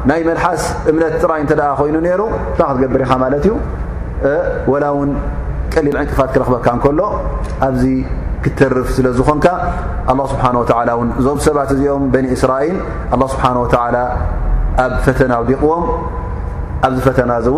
[0.10, 2.22] ናይ መልሓስ እምነት ጥራይ እተ ኮይኑ ነይሩ
[2.52, 3.56] እታ ክትገብር ኢኻ ማለት እዩ
[4.74, 5.10] ወላ እውን
[5.74, 7.00] ቀሊል ዕንቅፋት ክረኽበካ እንከሎ
[7.68, 7.84] ኣብዚ
[8.46, 9.48] ክተርፍ ስለ ዝኾንካ
[10.12, 10.66] ኣه ስብሓ ወ
[10.96, 12.78] እውን እዞም ሰባት እዚኦም በኒ እስራኤል
[13.16, 13.98] ኣ ስብሓን ወላ
[14.86, 15.84] ኣብ ፈተና ውዲቕዎም
[16.88, 17.58] ኣብዚ ፈተና ዚ እው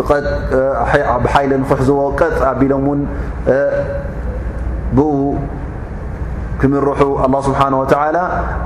[0.00, 3.00] ብሓይል ንክሕዝዎ ቀጥ ኣቢሎም ውን
[4.96, 5.12] ብኡ
[6.60, 6.88] ክምርሑ
[7.24, 8.16] አላه ስብሓነه ወላ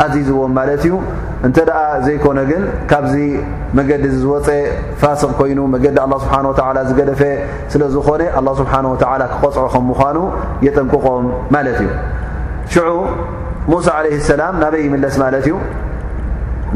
[0.04, 0.94] ኣዚዝዎም ማለት እዩ
[1.46, 3.14] እንተ ደኣ ዘይኮነ ግን ካብዚ
[3.76, 4.48] መገዲ ዝወፀ
[5.00, 6.54] ፋስቅ ኮይኑ መገዲ ስብሓ ወ
[6.88, 7.22] ዝገደፈ
[7.72, 8.94] ስለ ዝኾነ له ስብሓه ወ
[9.32, 10.16] ክቆፅዖ ከም ምዃኑ
[10.66, 11.24] የጠንቅቖም
[11.56, 11.90] ማለት እዩ
[12.74, 12.90] ሽዑ
[13.72, 15.56] ሙሳ ለ ሰላም ናበይ ይምለስ ማለት እዩ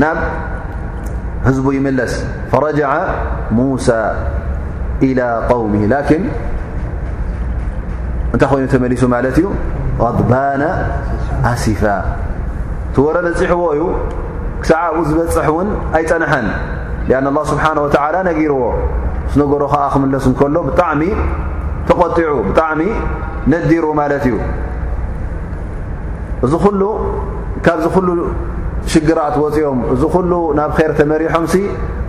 [0.02, 0.18] ናብ
[1.46, 2.12] ህዝቡ ይመለስ
[2.64, 2.82] ረጃ
[3.56, 3.88] ሙሳ
[5.04, 6.20] እንታይ
[8.52, 9.46] ኮይኑ ተመሊሱ ማለት እዩ
[10.04, 10.62] غባና
[11.50, 11.82] ኣሲፋ
[12.94, 13.82] ተወረደ ፅሕዎ እዩ
[14.62, 16.46] ክሳዓብኡ ዝበፅሕ እውን ኣይፀንሐን
[17.16, 17.96] ኣን اله ስብሓه ወተ
[18.28, 18.60] ነጊርዎ
[19.32, 21.02] ስነገሮ ከዓ ክምለሱ ከሎ ብጣዕሚ
[21.88, 22.80] ተቆጢዑ ብጣዕሚ
[23.52, 24.36] ነዲሩ ማለት እዩ
[26.44, 26.82] እዚ ኩሉ
[27.64, 28.08] ካብዚ ኩሉ
[28.92, 31.46] ሽግራት ወፂኦም እዚ ኩሉ ናብ ይር ተመሪሖም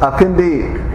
[0.07, 0.41] ኣብ ክንዲ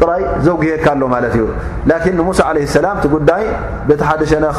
[0.00, 1.42] ጥራይ ዘጉየካ ኣሎ ማለት እዩ
[1.90, 3.44] ላን ሙሳ عለه ሰላም እቲ ጉዳይ
[3.88, 4.58] በቲ ሓደ ሸነኽ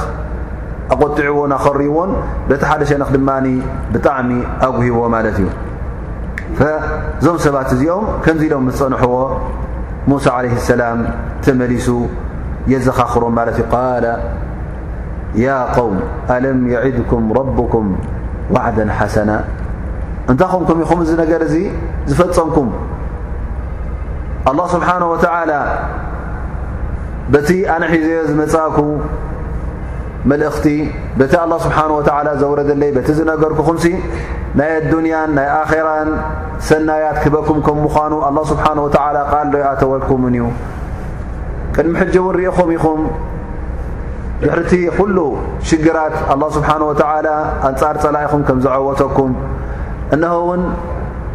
[0.93, 2.11] ኣቆጢዕዎን ኣኸርይዎን
[2.49, 3.29] በቲ ሓደ ሸነኽ ድማ
[3.93, 4.29] ብጣዕሚ
[4.67, 5.47] ኣጕሂዎ ማለት እዩ
[7.25, 9.15] ዞም ሰባት እዚኦም ከምዚ ዶ ስ ፀንሐዎ
[10.11, 10.99] ሙሳ عለ ሰላም
[11.45, 11.87] ተመሊሱ
[12.73, 13.77] የዘኻኽሮም ማለት እዩ ቃ
[15.45, 15.97] ያ قውል
[16.35, 17.85] ኣለም የዕድኩም ረبኩም
[18.55, 19.31] ዋዕዳ ሓሰና
[20.31, 21.55] እንታይኹም ከምኢኹም እዚ ነገር እዚ
[22.09, 22.69] ዝፈፀምኩም
[24.51, 25.15] الله ስብሓنه و
[27.33, 28.77] በቲ ኣነ ሒዘዮ ዝመእኩ
[30.29, 30.65] መلእኽቲ
[31.19, 31.99] በቲ لله ስብሓه و
[32.41, 33.77] ዘوረለይ ቲ ዝነገርኩኹም
[34.59, 36.09] ናይ ዱንያን ናይ ኣራን
[36.67, 40.45] ሰናያት ክበኩም ም ምዃኑ لله ስه و قሎዩ ኣተወልኩምን እዩ
[41.75, 42.99] ቅድሚ ሕج ውን ርኢኹም ኢኹም
[44.43, 45.17] ድሕሪእቲ ኩሉ
[45.69, 46.91] ሽግራት لله ስብه و
[47.69, 48.33] أንጻር ፀላ ኢኹ
[48.65, 49.17] ዝعወተኩ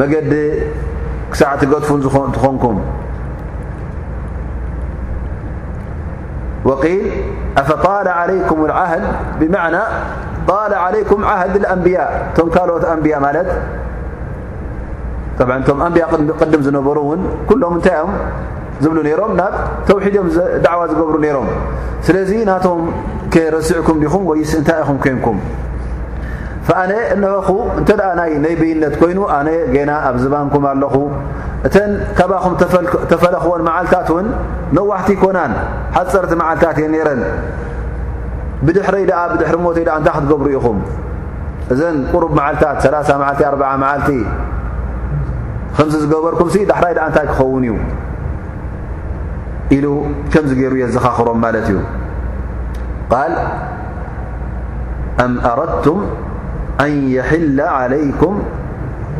[0.00, 0.32] መقዲ
[1.40, 1.90] ሳዕ ገطف
[2.36, 2.64] ትኾንك
[6.68, 7.04] وقيل
[7.62, 9.04] أفطال عليكم العهد
[9.40, 9.82] بعنى
[10.66, 13.16] ال عليكم عهد الأንبياء ቶ ካኦት أንبيء
[15.66, 16.04] ط أንبያ
[16.40, 17.20] قድም ዝነበሩ ን
[17.50, 18.10] كلም ታይ ም
[18.82, 19.42] ዝብلو ሮም ና
[19.88, 20.16] ተوሒድ
[20.64, 21.46] دعو ዝገብሩ ሮም
[22.06, 22.80] ስለዚ ናቶም
[23.34, 25.26] كرسዕكም ዲኹ وي እታይ ኹ كنك
[26.68, 27.48] فኣነ እንኸኹ
[27.80, 30.94] እንተ ኣ ናይ ነይ ብይነት ኮይኑ ኣነ ገና ኣብ ዝባንኩም ኣለኹ
[31.66, 32.54] እተን ካባኹም
[33.12, 34.26] ተፈለኽዎን መዓልታት እውን
[34.76, 35.52] መዋሕቲ ይኮናን
[35.96, 37.22] ሓፀርቲ መዓልታት እየ ነረን
[38.66, 40.78] ብድሕረይ ኣ ብድሕሪ ሞተይ ኣ እንታይ ክትገብሩ ኢኹም
[41.72, 43.10] እዘን ቁርብ መዓልታት 3
[43.40, 44.10] ቲ ኣ መዓልቲ
[45.78, 47.76] ከምዚ ዝገበርኩም ዳሕራይ ድኣ እንታይ ክኸውን እዩ
[49.78, 49.86] ኢሉ
[50.34, 51.78] ከምዚ ገይሩ የ ዘኻኽሮም ማለት እዩ
[53.30, 53.34] ል
[55.48, 56.00] ኣኣረቱም
[56.80, 58.38] أن يحل عليكم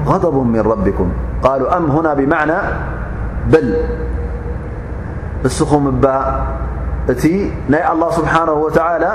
[0.06, 1.08] غضب من ربكم
[1.42, 2.54] قالوا أم هنا بمعنى
[3.52, 3.76] بل
[5.46, 6.06] اسم ب
[7.08, 7.24] ت
[7.70, 9.12] ني الله سبحانه وتعالى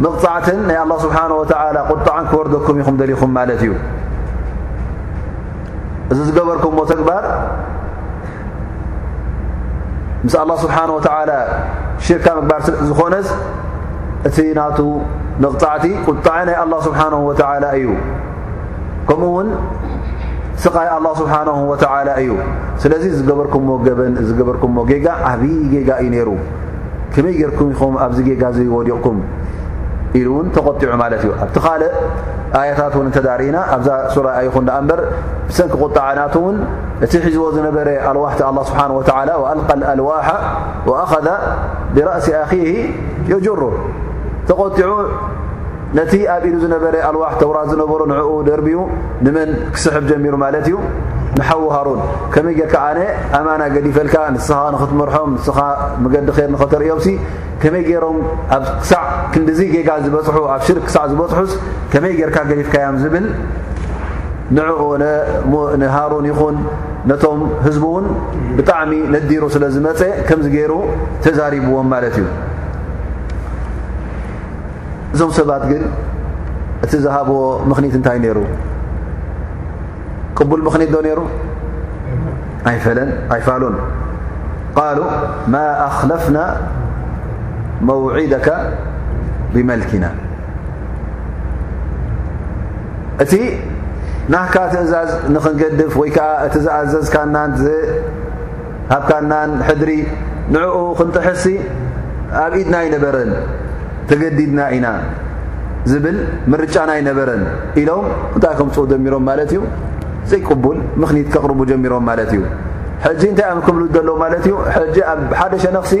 [0.00, 3.74] مقعة ي الله سبحانه وتعالى قطع كوردكم يم لم لت ي
[6.36, 7.22] بركم تكبر
[10.24, 11.38] مس الله سبانه وتعالى
[12.04, 12.26] شرك
[14.28, 14.78] እቲ ናቱ
[15.42, 17.84] መقጣዕቲ قጣዐ ናይ الله ስሓنه و እዩ
[19.08, 19.48] ከምኡ ውን
[20.64, 21.74] ስقይ الله ስنه و
[22.22, 22.28] እዩ
[22.82, 23.62] ስለ ዝገበርكም
[23.98, 24.12] በን
[24.46, 24.56] በር
[25.04, 26.30] ጌ ዓብይ ጌጋ እዩ ሩ
[27.14, 29.16] ከመይ ርኩም ኹ ኣዚ ዲቕኩም
[30.18, 33.86] ኢሉ ን ተغጢዑ ማት እዩ ኣቲ ኻ يታት እተርእና ኣዛ
[34.48, 34.54] ይኹ
[34.98, 35.00] ር
[35.56, 36.56] ሰንኪ قጣع ና ን
[37.04, 38.98] እቲ ሒዝቦ ዝነበረ ኣልዋحቲ لله ስه و
[39.42, 40.26] وألق الኣلዋሓ
[40.90, 41.26] وأخذ
[41.94, 42.52] ብرእሲ ኣه
[43.32, 43.60] የجሩ
[44.50, 44.92] ተቆጢዑ
[45.98, 48.78] ነቲ ኣብ ኢሉ ዝነበረ ኣልዋሕ ተውራት ዝነበሩ ንዕኡ ደርብኡ
[49.24, 50.76] ንመን ክስሕብ ጀሚሩ ማለት እዩ
[51.38, 52.00] ንሓዉ ሃሩን
[52.34, 52.98] ከመይ ጌርካ ኣነ
[53.38, 55.58] ኣማና ገዲፈልካ ንስኻ ንኽትምርሖም ንስኻ
[56.04, 57.08] ምገዲ ኸይር ንኽተርእዮምሲ
[57.62, 58.18] ከመይ ገይሮም
[58.56, 61.52] ኣብ ክሳዕ ክንዲዙ ጌጋ ዝበፅሑ ኣብ ሽር ክሳዕ ዝበፅሑስ
[61.94, 63.26] ከመይ ጌይርካ ገዲፍካዮም ዝብል
[64.58, 64.82] ንዕኡ
[65.82, 66.56] ንሃሩን ይኹን
[67.10, 68.06] ነቶም ህዝቡ እውን
[68.58, 70.72] ብጣዕሚ ነዲሩ ስለ ዝመፀ ከምዚ ገይሩ
[71.26, 72.26] ተዛሪብዎም ማለት እዩ
[75.14, 75.82] እዞም ሰባት ግን
[76.84, 77.38] እቲ ዝሃብዎ
[77.70, 78.38] ምክኒት እንታይ ነይሩ
[80.38, 81.20] ቅቡል ምኽኒት ዶ ነይሩ
[82.70, 83.76] ኣፈኣይፋሎን
[84.80, 85.00] ቃሉ
[85.52, 86.38] ማ ኣክለፍና
[87.88, 88.48] መውዒድካ
[89.54, 90.06] ብመልኪና
[93.24, 93.32] እቲ
[94.32, 97.52] ናካ ትእዛዝ ንኽንገድፍ ወይ ከዓ እቲ ዝኣዘዝካ ናን
[98.92, 99.92] ሃብካናን ሕድሪ
[100.54, 101.44] ንዕኡ ክንትሕሲ
[102.44, 103.30] ኣብ ኢድና ኣይነበረን
[104.10, 104.86] ተገዲድና ኢና
[105.90, 106.16] ዝብል
[106.52, 107.42] ምርጫናይ ነበረን
[107.82, 108.06] ኢሎም
[108.36, 109.60] እንታይ ከምፅኡ ጀሚሮም ማለት እዩ
[110.30, 112.42] ፅይቅቡል ምክኒት ከቕርቡ ጀሚሮም ማለት እዩ
[113.04, 114.56] ሕጂ እንታይ ኣብ ክምሉ ዘሎዎ ማለት እዩ
[114.94, 115.92] ጂ ኣብ ሓደ ሸነኽሲ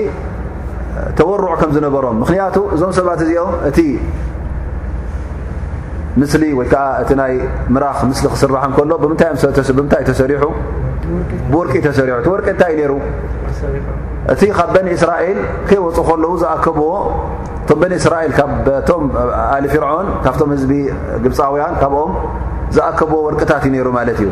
[1.18, 3.78] ተወርዑ ከም ዝነበሮም ምክንያቱ እዞም ሰባት እዚኦም እቲ
[6.20, 7.32] ምስሊ ወይ ከዓ እቲ ናይ
[7.74, 10.44] ምራኽ ምስሊ ክስራሕ ከሎ ብምታይብምታይእ ተሰሪሑ
[11.52, 12.92] ብወርቂ ተሰሪሑ ትወርቂ ንታይ እዩ ነይሩ
[14.32, 16.88] እቲ ካብ በኒእስራኤል ከይወፁኡ ከለዉ ዝኣከብዎ
[17.62, 19.04] እቶም በኒእስራኤል ካብቶም
[19.56, 20.72] ኣልፍርዖን ካብቶም ህዝቢ
[21.24, 22.12] ግብፃውያን ካብኦም
[22.76, 24.28] ዝኣከብዎ ወርቅታት እዩ ነይሩ ማለት እዩ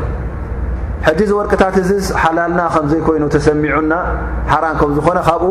[1.07, 1.91] ሕጂ እዚ ወርቅታት እዚ
[2.23, 3.93] ሓላልና ከምዘይኮይኑ ተሰሚዑና
[4.53, 5.47] ሓራን ከምዝኾነ ካብኡ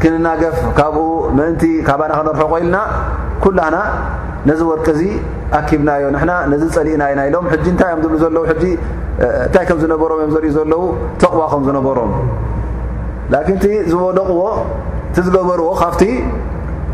[0.00, 1.04] ክንናገፍ ካብኡ
[1.38, 2.76] ምእንቲ ካባና ክነርሑኮኢልና
[3.44, 3.76] ኩላና
[4.48, 5.02] ነዚ ወርቂ እዚ
[5.60, 10.32] ኣኪብናዮ ንሕና ነዚ ጸሊእና ኢና ኢሎም ሕጂ እንታይ ዮም ዝብል ዘለው ሕጂእንታይ ከም ዝነበሮም እዮም
[10.36, 10.82] ዘርዩ ዘለው
[11.24, 12.10] ተቕዋ ከም ዝነበሮም
[13.32, 13.74] ዝደዎ
[15.16, 16.08] ዝበርዎ ብዎ ተق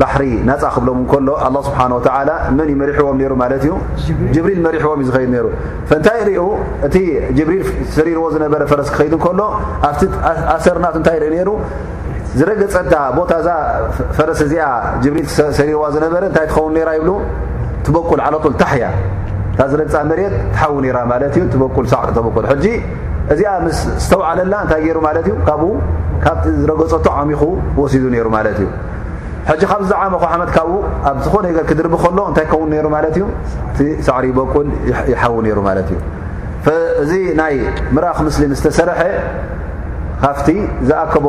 [0.00, 1.28] ባሪ ናፃ ክብሎም ከሎ
[1.66, 1.80] ስብሓ
[2.56, 3.66] ን መሪሕዎም ሩ ማ እዩ
[4.44, 5.18] ብሪል መሪሕዎም ዩ ዝ
[6.00, 6.46] ንታይ ኡ
[6.86, 6.96] እቲ
[7.48, 7.62] ብሪል
[7.96, 9.40] ሰርዎ ዝነረ ፈረስ ክከ ከሎ
[9.88, 9.98] ኣብ
[10.54, 11.52] ኣሰርናት ንታይ ኢ ሩ
[12.38, 12.74] ዝረገፀ
[13.18, 13.56] ቦታ ዛ
[14.18, 14.66] ፈረስ እዚኣ
[15.14, 15.26] ብሪል
[15.58, 16.04] ሰርዎ ዝ
[16.36, 17.08] ታይ ትኸን ይብ
[17.86, 18.86] ትበቁል ዓለጡል ታሕያ
[19.58, 20.14] ታ ዝረግፃ መ
[20.54, 22.02] ተሓዉ ዩ በ ሳዕ
[22.36, 22.38] ቁ
[23.32, 25.66] እዚኣ ምስ ዝተዓለላ እታይ ገይሩማ እዩ ካብኡ
[26.24, 27.42] ካብቲ ዝረገፀ ዓሚኹ
[27.90, 28.06] ሲ ሩ
[28.54, 28.64] እዩ
[29.48, 30.74] ካብዓመ ሓመድ ካብኡ
[31.08, 33.22] ኣብ ዝኾነ ክድርቢ ከሎ እይ ከውን ሩ ማት እዩ
[33.78, 34.68] ቲ ሳዕሪ ይበቁል
[35.12, 35.98] ይሓዉ ሩ እዩ
[37.02, 37.54] እዚ ናይ
[37.96, 39.00] ምራኽ ምስሊ ዝተሰርሐ
[40.24, 40.48] ካብቲ
[40.88, 41.26] ዝኣከቦ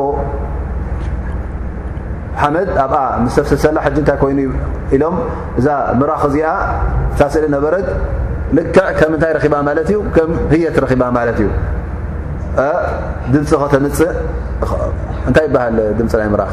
[2.40, 2.96] ሓመድ ኣብኣ
[3.50, 4.40] ተሰላ ታይ ይኑ
[4.96, 5.16] ኢሎም
[5.60, 5.66] እዛ
[6.00, 6.48] ምራኽ እዚኣ
[7.18, 7.74] ሳስእሊ ነበረ
[8.58, 9.64] ልክዕ ከም ታይ ባ
[9.96, 9.98] ዩ
[10.30, 11.48] ም የት ባ እዩ
[13.34, 14.12] ድምፂ ከተምፅእ
[15.28, 16.52] እታይ ይ ድምፂ ናይ ራኽ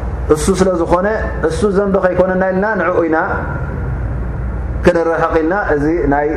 [0.43, 0.95] ሱ ስለ ዝኾ
[1.59, 3.17] ሱ ዘንب ከيكነና ና نኡ ኢና
[4.85, 5.53] ክንረحقልና
[5.83, 6.27] ዚ ናይ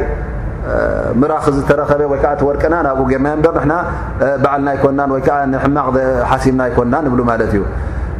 [1.32, 1.44] ራኽ
[1.80, 1.90] ረከ
[2.48, 3.58] ወرቀና ብኡ رና بር
[4.44, 5.28] بعና يكና ق
[6.44, 7.56] ሲبና يكና ل እዩ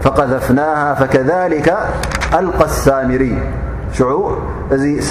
[0.04, 1.68] فقذፍنه فكذلك
[2.38, 3.12] ألق لሳر
[4.82, 4.86] ዚ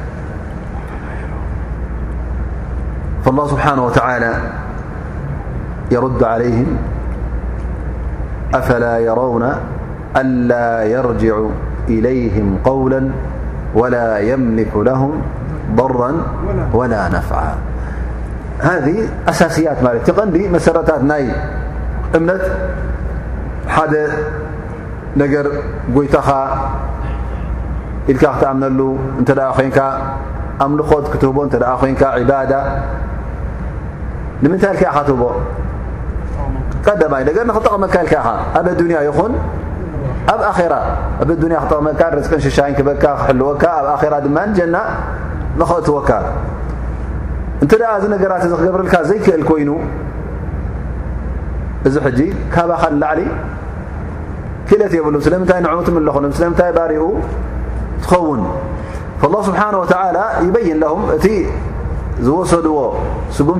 [3.25, 4.33] فالله سبحانه وتعالى
[5.93, 6.69] يرد عليهم
[8.53, 9.45] أفلا يرون
[10.17, 11.37] ألا يرجع
[11.89, 13.01] إليهم قولا
[13.77, 15.13] ولا يملك لهم
[15.75, 16.11] ضرا
[16.73, 17.53] ولا نفعا
[18.59, 18.97] هذه
[19.29, 19.77] أساسيات
[20.09, 21.09] تمسرتاتن
[22.13, 22.41] منت
[25.17, 25.51] نر
[26.11, 26.13] ت
[28.09, 28.97] لكتأمنل
[29.27, 29.81] تينك
[30.61, 32.61] أل كتهينك عبادة
[34.43, 34.49] ይ
[36.85, 37.95] ክጠቕመካ
[38.59, 39.33] ኣብ ያ ይኹን
[40.33, 40.41] ኣብ
[41.41, 43.49] ክጠቕመ ቅን ሽ ክበካ ክልወ
[43.95, 44.25] ኣብ
[44.75, 44.79] ና
[45.59, 46.09] ንእትወካ
[47.63, 47.67] እ
[48.01, 49.69] ዚ ነራት እ ክገብርልካ ዘይክእል ኮይኑ
[51.87, 51.95] እዚ
[52.53, 53.19] ካባኻ ላዕሊ
[54.67, 57.03] ክእለት ብሉ ስለንታይ ንعት ክም ስይ ባርኡ
[58.03, 58.41] ትኸውን
[59.27, 60.17] الله ስሓه
[60.47, 61.25] ይበይንه እቲ
[62.25, 62.67] ዝሰዎ
[63.45, 63.59] ም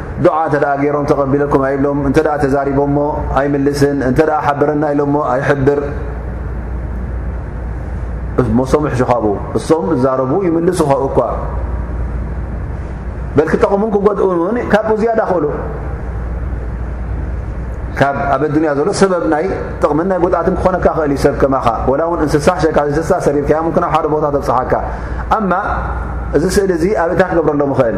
[0.29, 2.11] ዓ እተ ገይሮም ተቀቢለኩም ኣይብሎም እ
[2.43, 2.97] ተዛሪቦሞ
[3.39, 5.81] ኣይምልስን እተ ሓብረና ኢሎ ሞ ኣይሕብር
[8.73, 9.11] ሶምሕሽካ
[9.57, 11.21] እሶም ዛረቡ ይምልሱ ከብኡ ኳ
[13.35, 15.45] በልክ ጥቕሙን ክድኡ ውን ካብ ዝያዳ ክእሉ
[17.99, 19.47] ካ ኣብ ኣዱያ ዘሎ ሰበብ ይ
[19.81, 21.55] ጥቕም ናይ ትን ክኾነካ እል ዩ ሰብ ከማ
[22.01, 23.37] ላ ን እንስሳ ካ ስሳ ሰር
[23.79, 24.73] ናብ ሓደ ቦታ ኣፅሓካ
[26.37, 27.97] እዚ ስእሊ እዚ ኣብ እታ ክገብረሎ ክእል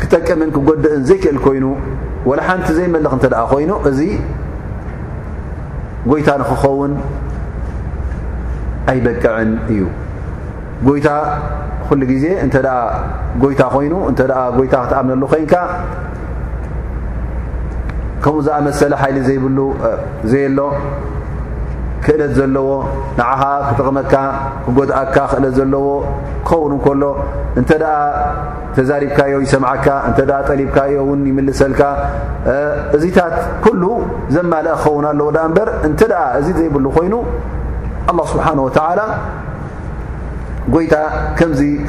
[0.00, 1.64] ክጠቅምን ክጎድእን ዘይክእል ኮይኑ
[2.38, 3.98] ላ ሓንቲ ዘይመልኽ እተ ኣ ኮይኑ እዚ
[6.10, 6.92] ጎይታ ንክኸውን
[8.92, 9.80] ኣይበቅዕን እዩ
[10.88, 11.08] ጎይታ
[11.88, 12.78] ኩሉ ግዜ እንተ ኣ
[13.42, 14.20] ጎይታ ኮይኑ እተ
[14.58, 15.54] ጎይታ ክትኣምነሉ ኮይንካ
[18.24, 19.58] ከምኡ ዝኣመሰለ ሓይሊ ዘይብሉ
[20.32, 20.60] ዘየ ሎ
[22.06, 22.68] ክእለት ዘለዎ
[23.18, 24.14] ንዓኻ ክጥቕመካ
[24.64, 25.84] ክጎድኣካ ክእለት ዘለዎ
[26.46, 27.02] ክኸውን እንከሎ
[27.60, 27.94] እንተ ደኣ
[28.76, 31.80] ተዛሪብካዮ ይሰምዓካ እንተ ጠሊብካ ዮ እውን ይምልሰልካ
[32.98, 33.34] እዚታት
[33.64, 33.82] ኩሉ
[34.36, 37.14] ዘማልአ ክኸውን ኣለዎ ኣ እምበር እንተ ኣ እዚ ዘይብሉ ኮይኑ
[38.10, 39.00] አ ስብሓን ወተላ
[40.74, 40.94] ጎይታ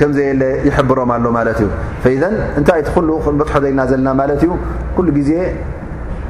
[0.01, 1.67] ከምዘየለ ይሕብሮም ኣሎ ማለት እዩ
[2.03, 2.23] ፈኢዘ
[2.59, 4.51] እንታይ እቲ ኩሉ ክበጥሖ ዘልና ዘለና ማለት እዩ
[5.27, 5.31] ዜ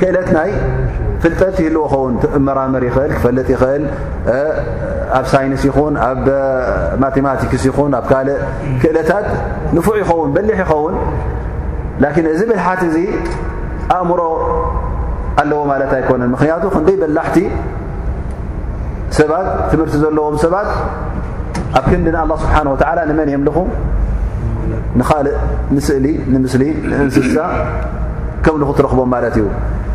[0.00, 0.50] ክእለት ናይ
[1.22, 2.12] ፍልጠት ይህልዎ ኸውን
[2.46, 3.84] መራምር ይኽእል ክፈልጥ ይኽእል
[5.18, 6.24] ኣብ ሳይንስ ይኹን ኣብ
[7.02, 8.38] ማቴማቲክስ ይኹን ኣብ ካልእ
[8.82, 9.26] ክእለታት
[9.76, 10.94] ንፉዕ ይኸውን በሊሕ ይኸውን
[12.02, 12.96] ላን እዚ ብልሓት እዚ
[13.96, 14.20] ኣእምሮ
[15.42, 17.36] ኣለዎ ማለት ኣይኮነን ምክንያቱ ክንደይ በላሕቲ
[19.18, 20.70] ሰባት ትምህርቲ ዘለዎም ሰባት
[21.78, 23.56] ኣብ ክምዲንኣላه ስብሓንه ላ ንመን የምልኹ
[25.00, 25.34] ንኻልእ
[25.74, 27.36] ምስእሊ ንምስሊ ንእንስሳ
[28.44, 29.46] ከምልኹ ትረክቦም ማለት እዩ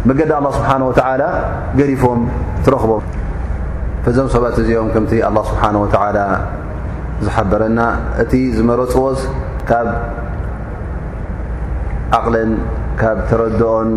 [0.09, 0.99] መገዲ ኣ ስብሓ ወተ
[1.79, 2.21] ገሪፎም
[2.63, 3.03] ትረኽቦም
[4.05, 5.85] ፈዞም ሰባት እዚኦም ከምቲ ኣه ስብሓ ወ
[7.25, 7.79] ዝሓብረና
[8.23, 9.19] እቲ ዝመረፅዎስ
[9.69, 9.87] ካብ
[12.17, 12.51] ዓቕልን
[13.01, 13.89] ካብ ተረድኦን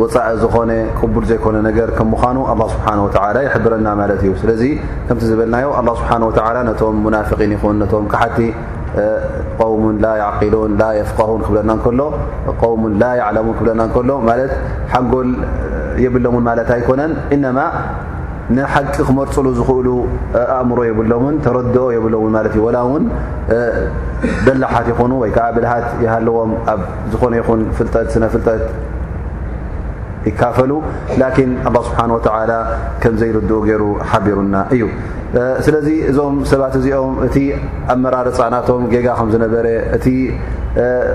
[0.00, 0.70] ወፃኢ ዝኾነ
[1.00, 4.62] ቅቡር ዘይኮነ ነገር ከም ምዃኑ ኣه ስብሓ ወላ ይሓብረና ማለት እዩ ስለዚ
[5.08, 8.38] ከምቲ ዝበልናዮ ኣه ስብሓ ወ ነቶም ሙናፍቒን ይኹን ነቶም ካሓቲ
[9.74, 10.08] ውሙን ላ
[10.52, 12.00] ሉን ላ ፍقን ክብለና ከሎ
[12.90, 14.52] ን ላ ዕለሙን ክብለና ከሎ ማለት
[14.92, 15.30] ሓጎል
[16.04, 17.58] የብሎውን ማለት ኣይኮነን እነማ
[18.56, 19.88] ንሓቂ ክመርፅሉ ዝኽእሉ
[20.56, 23.04] ኣእምሮ የብሎውን ተረድኦ የብሎውን ማት እዩ ወላ ውን
[24.46, 26.82] በላሓት ይኮኑ ወይከዓ ብልሃት ይሃለዎም ኣብ
[27.14, 28.62] ዝኾነ ይኹን ፍጠት ፍጠት
[30.28, 32.54] ይፈ ስብሓ ወላ
[33.02, 34.82] ከምዘይርድኡ ገይሩ ሓቢሩና እዩ
[35.66, 37.36] ስለዚ እዞም ሰባት እዚኦም እቲ
[37.94, 39.66] ኣመራር ፃናቶም ጌጋ ከም ዝነበረ
[39.96, 40.06] እቲ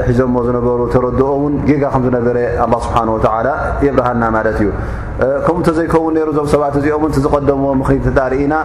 [0.07, 3.47] ሒዞሞ ዝነበሩ ተረድኦ ውን ጌጋ ከምዝነበረ ኣ ስብሓን ወላ
[3.86, 4.70] የብርሃና ማለት እዩ
[5.45, 8.55] ከምኡ እተ ዘይከውን ሩ እዞም ሰባት እዚኦምን ዝቀደምዎ ምክኒት ተታርኢ ኢና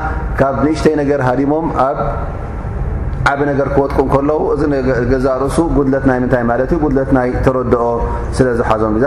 [0.41, 1.99] ካብ ንእሽተይ ነገር ሃሊሞም ኣብ
[3.33, 4.65] ዓብ ነገር ክወጥቁ ንከለዉ እዚ
[5.13, 7.87] ገዛ ርእሱ ጉድለትናይ ምንታይ ማለት እዩ ጉድለትናይ ተረድኦ
[8.39, 9.07] ስለ ዝሓዞም ግዛ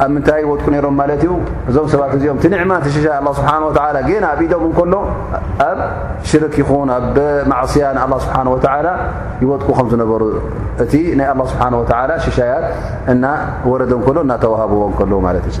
[0.00, 1.30] ኣብ ምንታይ ወጥቁ ሮም ማት ዩ
[1.70, 4.94] እዞም ሰባት እዚኦም ዕማ ሻ لله ስብሓنه و ጌና ኣብኢዶም እከሎ
[5.68, 5.78] ኣብ
[6.30, 7.16] ሽርክ ይኹን ኣብ
[7.52, 8.56] ማصያ لله ስሓه و
[9.42, 10.22] يወጥቁ ከም ዝነበሩ
[10.84, 11.82] እቲ ናይ لله ስሓه و
[12.24, 12.66] ሽሻያት
[13.12, 13.24] እና
[13.70, 15.12] ወረዶ ሎ ናተوሃብዎ ከሎ
[15.50, 15.60] እዩ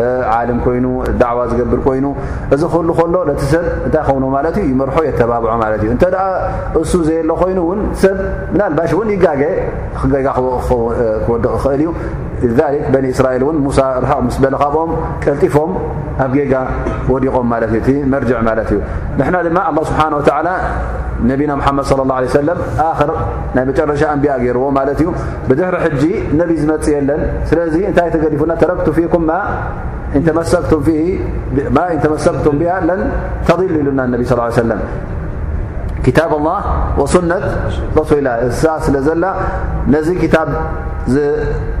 [0.37, 0.85] ዓልም ኮይኑ
[1.21, 2.05] ዳዕዋ ዝገብር ኮይኑ
[2.55, 6.25] እዚ ክሉ ከሎ ነቲ ሰብ እንታይ ኸውኑ ማለት እዩ ይመርሖ የተባብዖ ማለት እዩ እንተ ደኣ
[6.83, 8.17] እሱ ዘየ ሎ ኮይኑ ውን ሰብ
[8.53, 9.41] ምናልባሽ እውን ይጋገ
[10.01, 10.71] ክጋ ክኸ
[11.25, 11.89] ክወድቕ ይኽእል እዩ
[12.49, 12.51] ذ
[13.17, 13.37] ስራኤ
[14.11, 14.55] حق لም
[15.23, 15.71] ቀلፎም
[16.23, 16.37] ኣ ጌ
[17.23, 17.67] ዲቆም لله
[18.47, 18.59] نه
[19.77, 19.87] و ድ
[21.89, 22.29] صى الله عليه
[23.55, 23.57] ና
[23.91, 24.45] ረሻ ን ዎ
[25.01, 25.03] ዩ
[25.59, 26.03] ድر ጂ
[26.39, 27.51] ن ዝፅ ለን ስ
[27.97, 27.99] ታ
[28.41, 28.79] فና ተረክ
[33.49, 34.25] ተض ሉና لى
[40.37, 40.49] اه
[41.15, 41.80] عي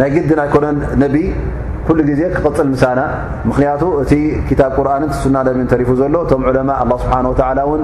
[0.00, 0.66] ናይ ግዲ ናይ ኮነ
[1.02, 1.16] ነቢ
[1.86, 3.00] ኩሉ ግዜ ክቕፅል ምሳና
[3.48, 4.12] ምክንያቱ እቲ
[4.48, 6.70] ክታብ ቁርን ሱና ነብ ተሪፉ ዘሎ እቶም ዑለማ
[7.02, 7.32] ስብሓን ወ
[7.66, 7.82] እውን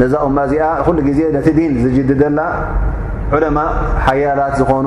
[0.00, 2.40] ነዛ ኡማ እዚኣ ኩሉ ግዜ ነቲ ዲን ዝጅድደላ
[3.36, 3.58] ዑለማ
[4.06, 4.86] ሓያላት ዝኾኑ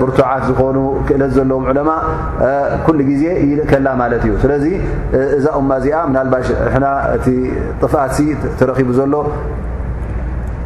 [0.00, 0.76] ብርቱዓት ዝኾኑ
[1.08, 1.90] ክእለት ዘለዎም ዑለማ
[2.88, 4.64] ኩሉ ግዜ ይልእከላ ማለት እዩ ስለዚ
[5.38, 6.48] እዛ ኡማ እዚኣ ናልባሽ
[6.86, 7.26] ና እቲ
[7.82, 8.16] ጥፍኣት
[8.60, 9.14] ተረኪቡ ዘሎ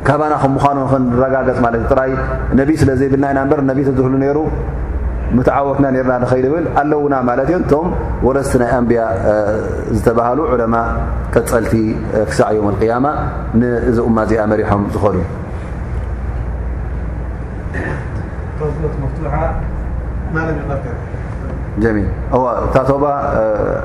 [0.06, 1.58] ካባና ምምኑ ንጋገፅ
[1.98, 2.12] ራይ
[2.60, 4.38] ነብይ ስለ ዘይብልና ኢና ነይ ስዝህሉ ሩ
[5.36, 7.86] ምትዓወትና ርና ንኸይሉ ብል ኣለውና ማለት እዮ ቶም
[8.26, 9.02] ወረስቲ ናይ ኣንብያ
[9.96, 10.74] ዝተባሃሉ ዕለማ
[11.34, 11.74] ቀፀልቲ
[12.30, 13.06] ክሳዕ እዮም ቅያማ
[13.60, 15.18] ንዚቕማ እዚኣ መሪሖም ዝሉ
[22.32, 23.04] ዩእታተባ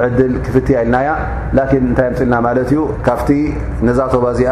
[0.07, 1.09] ዕድል ክፍትያ ኢልናያ
[1.83, 3.29] እንታይ ኣምፅኢልና ማለት እዩ ካብቲ
[3.89, 4.51] ነዛ ባ እዚኣ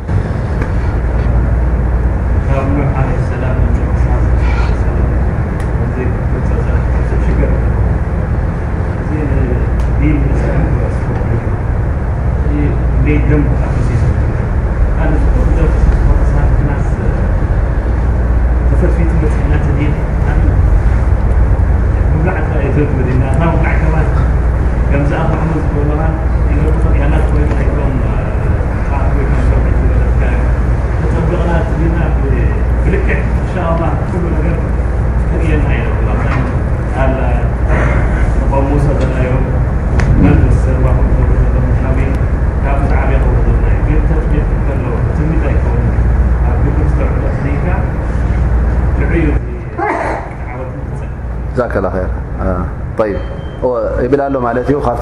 [54.13, 54.97] ዩ ካብ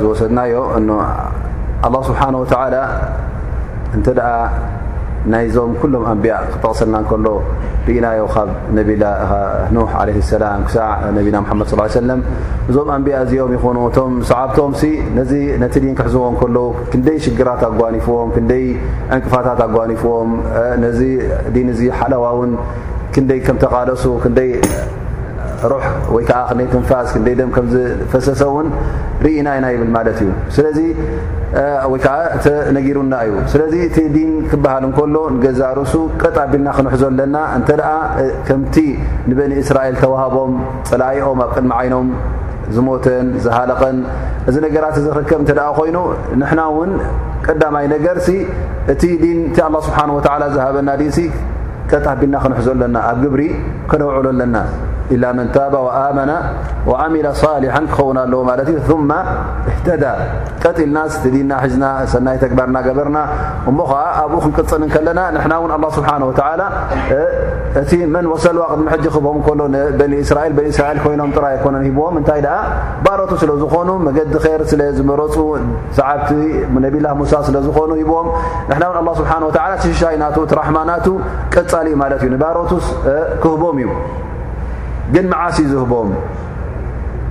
[0.00, 0.46] ዝወሰድናዮله
[2.08, 2.70] ስሓه
[3.96, 4.08] እተ
[5.32, 7.26] ናይዞም ኩሎም ኣንቢያ ክጠቕሰልና ከሎ
[7.88, 9.10] ርኢናዮ ብ ላ
[10.66, 10.76] ክ
[11.16, 11.98] ና መድ ص
[12.70, 14.72] እዞም ኣንያ እዚኦም ይኑ እ ሰቶም
[15.74, 16.44] ቲ ን ክሕዝዎ ከ
[16.94, 18.64] ክንደይ ሽራት ኣጓኒፍዎም ይ
[19.16, 20.32] እንቅፋታት ኣጓኒፍዎም
[21.58, 21.70] ዲን
[22.00, 22.52] ሓዋውን
[23.30, 23.40] ደይ
[23.92, 24.04] ለሱ
[25.70, 25.84] ሩሕ
[26.14, 28.66] ወይከዓ ክነይትንፋዝ ክንደይደም ከምዝፈሰሰውን
[29.24, 30.78] ርኢና ኢና ይብል ማለት እዩ ስለዚ
[31.92, 37.96] ወይከዓ እተነጊሩና እዩ ስለዚ እቲ ዲን ክበሃል እንከሎ ንገዛእርሱ ቀጥ ኣቢልና ክንሕዞ ኣለና እንተ ኣ
[38.48, 38.76] ከምቲ
[39.30, 40.54] ንበኒ እስራኤል ተዋህቦም
[40.90, 42.08] ፀላይኦም ኣብ ቅድሚ ዓይኖም
[42.74, 43.96] ዝሞተን ዝሃለቀን
[44.50, 45.96] እዚ ነገራት ዝክርከብ እንተ ኣ ኮይኑ
[46.42, 46.92] ንሕና እውን
[47.48, 48.16] ቀዳማይ ነገር
[48.94, 49.02] እቲ
[49.38, 51.10] ን እቲ ኣላ ስብሓንወላ ዝሃበና ዲ
[51.92, 53.42] ቀጥ ኣቢልና ክንሕዞ ኣለና ኣብ ግብሪ
[53.92, 54.56] ክነውዕሉ ኣለና
[57.62, 58.40] ሊን ክኸውን ኣለዎ
[59.10, 59.16] ማ
[59.68, 60.04] ዩ ተዳ
[60.62, 61.52] ቀጢልናዲና
[61.82, 63.18] ና ሰይ ተግባርና ገበርና
[63.70, 65.84] እሞ ዓ ኣብኡ ክንቅፅ ከለና ና ን
[67.74, 68.72] ስብእቲ መን ወሰል ዋቅ
[69.04, 69.26] ክህም
[69.60, 69.62] ሎ
[70.30, 72.40] ስራኤልስራኤል ኮይኖም ጥራ ኣኮ ሂብዎም ንታይ
[73.04, 75.34] ባሮቱስ ስለዝኾኑ መገዲ ር ስለዝመረፁ
[75.98, 76.28] ሰዓቲ
[77.06, 79.44] ላ ሳ ስዝኑ ሂ ና
[79.84, 80.24] ሽሻይና
[80.76, 81.06] ማናቱ
[81.54, 82.86] ቀፃሊ ዩ ማ ዩ ባሮስ
[83.42, 83.88] ክህቦም ዩ
[85.14, 86.10] ግን መዓስ ዝህቦም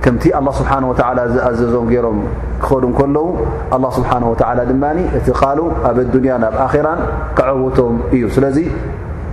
[0.04, 0.90] ከምቲ ኣላ ስብሓንወ
[1.34, 2.18] ዝኣዘዞም ገይሮም
[2.62, 3.26] ክኸዱ ከለዉ
[3.74, 4.84] ኣላه ስብሓን ወላ ድማ
[5.18, 5.58] እቲ ቃሉ
[5.90, 7.00] ኣብ ኣዱንያ ናብ ኣኼራን
[7.38, 8.58] ክዓውቶም እዩ ስለዚ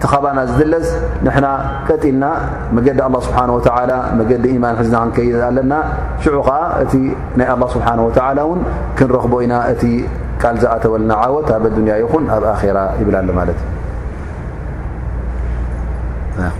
[0.02, 0.88] ቲ ኸባና ዝድለስ
[1.26, 1.48] ንሕና
[1.88, 2.26] ቀጢልና
[2.76, 3.60] መገዲ ኣላ ስብሓን ወ
[4.20, 5.74] መገዲ ኢማን ሕዝና ክንከይድ ኣለና
[6.24, 6.94] ሽዑ ኸዓ እቲ
[7.42, 8.62] ናይ ኣላ ስብሓን ወተላ እውን
[9.00, 9.84] ክንረኽቦ ኢና እቲ
[10.44, 13.60] ቃል ዝኣተወልና ዓወት ኣብ ዱንያ ይኹን ኣብ ኣኼራ ይብላ ኣሎ ማለት
[16.48, 16.60] እዩ